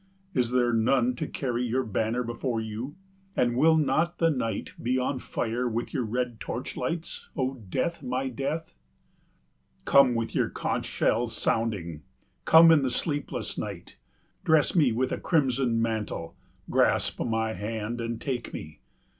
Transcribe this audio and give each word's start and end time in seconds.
Is 0.33 0.49
there 0.49 0.73
none 0.73 1.15
to 1.17 1.27
carry 1.27 1.61
your 1.63 1.83
banner 1.83 2.23
before 2.23 2.59
you, 2.59 2.95
and 3.35 3.55
will 3.55 3.77
not 3.77 4.17
the 4.17 4.31
night 4.31 4.73
be 4.81 4.97
on 4.97 5.19
fire 5.19 5.69
with 5.69 5.93
your 5.93 6.01
red 6.05 6.39
torch 6.39 6.75
lights, 6.75 7.29
O 7.35 7.61
Death, 7.69 8.01
my 8.01 8.27
Death? 8.27 8.73
Come 9.85 10.15
with 10.15 10.33
your 10.33 10.49
conch 10.49 10.87
shells 10.87 11.37
sounding, 11.37 12.01
come 12.45 12.71
in 12.71 12.81
the 12.81 12.89
sleepless 12.89 13.59
night. 13.59 13.97
Dress 14.43 14.75
me 14.75 14.91
with 14.91 15.11
a 15.11 15.19
crimson 15.19 15.79
mantle, 15.79 16.35
grasp 16.67 17.19
my 17.21 17.53
hand 17.53 18.01
and 18.01 18.19
take 18.19 18.51
me. 18.51 18.81